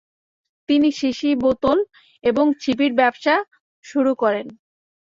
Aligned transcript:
তিনি 0.69 0.89
শিশি 0.99 1.29
বোতল 1.43 1.77
এবং 2.23 2.45
ছিপির 2.61 2.91
ব্যবসা 2.93 3.35
শুরু 3.85 4.11
করেন। 4.15 4.45